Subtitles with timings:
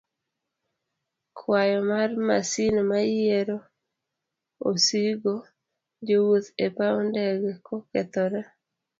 [1.37, 3.57] kwayo mar masin mayiero
[4.69, 5.33] osigo,
[6.07, 8.41] jowuoth e paw ndege kokethore.